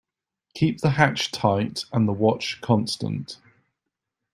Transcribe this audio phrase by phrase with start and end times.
[0.55, 3.37] Keep the hatch tight and the watch constant.